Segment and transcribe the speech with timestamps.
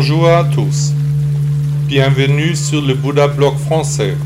[0.00, 0.92] Bonjour à tous.
[1.88, 4.16] Bienvenue sur le Bouddha Blog français,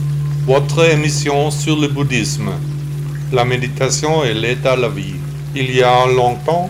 [0.44, 2.50] votre émission sur le bouddhisme.
[3.32, 5.14] La méditation et l'aide à la vie.
[5.56, 6.68] Il y a longtemps,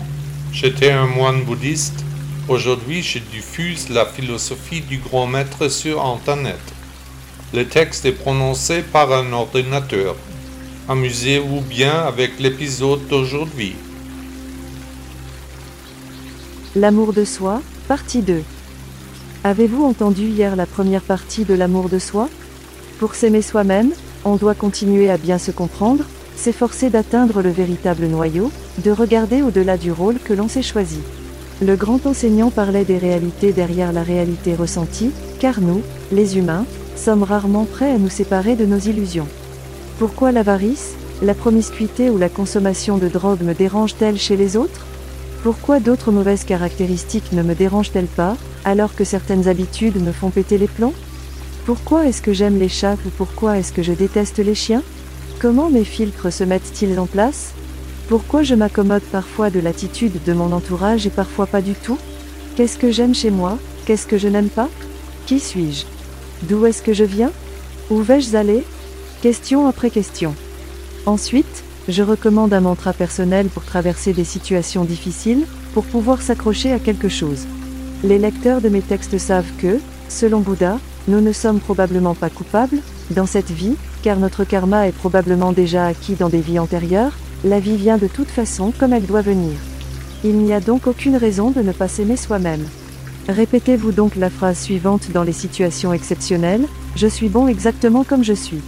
[0.53, 2.05] j'étais un moine bouddhiste.
[2.47, 6.61] Aujourd'hui, je diffuse la philosophie du grand maître sur Internet.
[7.53, 10.15] Le texte est prononcé par un ordinateur.
[10.87, 13.75] Amusez-vous bien avec l'épisode d'aujourd'hui.
[16.73, 18.43] L'amour de soi, partie 2.
[19.45, 22.29] Avez-vous entendu hier la première partie de l'amour de soi?
[22.97, 23.91] Pour s'aimer soi-même,
[24.23, 26.05] on doit continuer à bien se comprendre,
[26.37, 28.53] s'efforcer d'atteindre le véritable noyau,
[28.85, 30.99] de regarder au-delà du rôle que l'on s'est choisi.
[31.61, 35.81] Le grand enseignant parlait des réalités derrière la réalité ressentie, car nous,
[36.13, 39.27] les humains, sommes rarement prêts à nous séparer de nos illusions.
[39.99, 44.85] Pourquoi l'avarice, la promiscuité ou la consommation de drogue me dérangent-elles chez les autres?
[45.43, 50.57] Pourquoi d'autres mauvaises caractéristiques ne me dérangent-elles pas, alors que certaines habitudes me font péter
[50.57, 50.93] les plombs?
[51.65, 54.83] Pourquoi est-ce que j'aime les chats ou pourquoi est-ce que je déteste les chiens?
[55.39, 57.53] Comment mes filtres se mettent-ils en place?
[58.09, 61.97] Pourquoi je m'accommode parfois de l'attitude de mon entourage et parfois pas du tout?
[62.55, 63.57] Qu'est-ce que j'aime chez moi?
[63.85, 64.69] Qu'est-ce que je n'aime pas?
[65.25, 65.85] Qui suis-je?
[66.43, 67.31] D'où est-ce que je viens?
[67.89, 68.63] Où vais-je aller?
[69.21, 70.35] Question après question.
[71.05, 76.79] Ensuite, je recommande un mantra personnel pour traverser des situations difficiles, pour pouvoir s'accrocher à
[76.79, 77.45] quelque chose.
[78.03, 82.79] Les lecteurs de mes textes savent que, selon Bouddha, nous ne sommes probablement pas coupables,
[83.11, 87.13] dans cette vie, car notre karma est probablement déjà acquis dans des vies antérieures,
[87.45, 89.53] la vie vient de toute façon comme elle doit venir.
[90.25, 92.65] Il n'y a donc aucune raison de ne pas s'aimer soi-même.
[93.29, 98.33] Répétez-vous donc la phrase suivante dans les situations exceptionnelles, je suis bon exactement comme je
[98.33, 98.61] suis.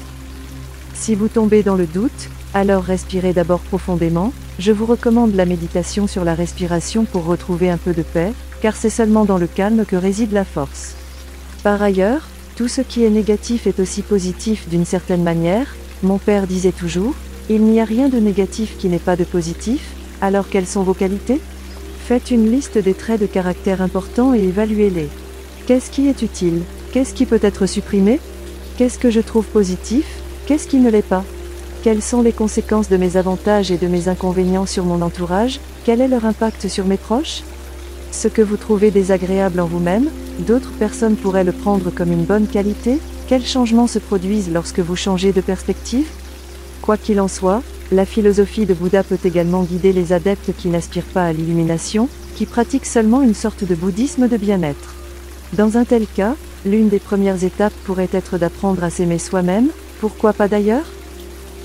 [0.93, 6.07] Si vous tombez dans le doute, alors respirez d'abord profondément, je vous recommande la méditation
[6.07, 8.31] sur la respiration pour retrouver un peu de paix,
[8.65, 10.95] car c'est seulement dans le calme que réside la force.
[11.61, 12.23] Par ailleurs,
[12.55, 17.13] tout ce qui est négatif est aussi positif d'une certaine manière, mon père disait toujours,
[17.47, 20.95] il n'y a rien de négatif qui n'est pas de positif, alors quelles sont vos
[20.95, 21.39] qualités?
[22.07, 25.09] Faites une liste des traits de caractère importants et évaluez-les.
[25.67, 26.61] Qu'est-ce qui est utile?
[26.91, 28.19] Qu'est-ce qui peut être supprimé?
[28.79, 30.07] Qu'est-ce que je trouve positif?
[30.47, 31.23] Qu'est-ce qui ne l'est pas?
[31.83, 35.59] Quelles sont les conséquences de mes avantages et de mes inconvénients sur mon entourage?
[35.83, 37.43] Quel est leur impact sur mes proches?
[38.15, 40.09] Ce que vous trouvez désagréable en vous-même,
[40.39, 44.95] d'autres personnes pourraient le prendre comme une bonne qualité Quels changements se produisent lorsque vous
[44.95, 46.07] changez de perspective?
[46.81, 47.61] Quoi qu'il en soit,
[47.91, 52.45] la philosophie de Bouddha peut également guider les adeptes qui n'aspirent pas à l'illumination, qui
[52.45, 54.95] pratiquent seulement une sorte de bouddhisme de bien-être.
[55.51, 59.67] Dans un tel cas, l'une des premières étapes pourrait être d'apprendre à s'aimer soi-même,
[59.99, 60.85] pourquoi pas d'ailleurs?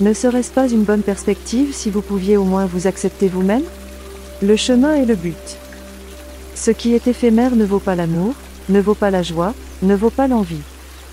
[0.01, 3.63] Ne serait-ce pas une bonne perspective si vous pouviez au moins vous accepter vous-même?
[4.41, 5.60] Le chemin est le but.
[6.61, 8.35] Ce qui est éphémère ne vaut pas l'amour,
[8.69, 10.61] ne vaut pas la joie, ne vaut pas l'envie.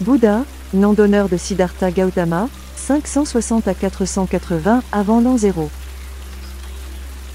[0.03, 0.45] Bouddha,
[0.75, 5.71] nom d'honneur de Siddhartha Gautama, 560 à 480 avant l'an 0.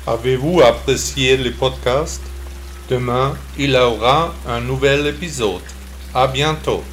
[0.05, 2.21] Avez-vous apprécié le podcast?
[2.87, 5.63] Demain, il y aura un nouvel épisode.
[6.13, 6.83] À bientôt.